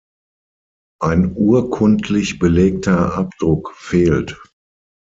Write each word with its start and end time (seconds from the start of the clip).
Ein 0.99 1.35
urkundlich 1.35 2.39
belegter 2.39 3.13
Abdruck 3.13 3.75
fehlt. 3.77 4.35